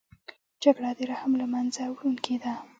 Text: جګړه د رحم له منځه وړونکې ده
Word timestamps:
جګړه 0.63 0.91
د 0.97 0.99
رحم 1.11 1.31
له 1.41 1.45
منځه 1.53 1.81
وړونکې 1.89 2.35
ده 2.43 2.53